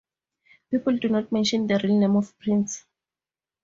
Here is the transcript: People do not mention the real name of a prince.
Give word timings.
People 0.71 0.97
do 0.97 1.09
not 1.09 1.31
mention 1.31 1.67
the 1.67 1.79
real 1.83 1.99
name 1.99 2.15
of 2.15 2.29
a 2.39 2.43
prince. 2.43 2.85